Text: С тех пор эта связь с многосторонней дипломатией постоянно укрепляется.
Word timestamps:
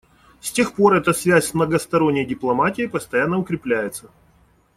С 0.41 0.51
тех 0.51 0.73
пор 0.73 0.95
эта 0.95 1.13
связь 1.13 1.49
с 1.49 1.53
многосторонней 1.53 2.25
дипломатией 2.25 2.89
постоянно 2.89 3.37
укрепляется. 3.37 4.09